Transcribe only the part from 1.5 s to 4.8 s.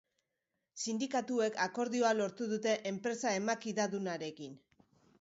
akordioa lortu dute enpresa emakidadunarekin.